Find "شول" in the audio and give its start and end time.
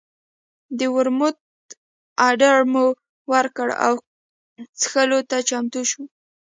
5.89-6.07